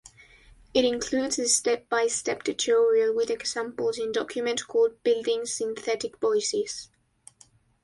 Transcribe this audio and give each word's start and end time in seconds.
It 0.73 0.83
includes 0.83 1.37
a 1.37 1.47
step-by-step 1.47 2.41
tutorial 2.41 3.15
with 3.15 3.29
examples 3.29 3.99
in 3.99 4.11
document 4.11 4.65
called 4.67 5.03
"Building 5.03 5.45
Synthetic 5.45 6.19
Voices". 6.19 6.89